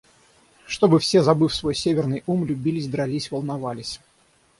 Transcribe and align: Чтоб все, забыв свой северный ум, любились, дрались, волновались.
Чтоб 0.65 0.95
все, 0.99 1.21
забыв 1.21 1.53
свой 1.53 1.75
северный 1.75 2.23
ум, 2.25 2.43
любились, 2.43 2.87
дрались, 2.87 3.29
волновались. 3.29 3.99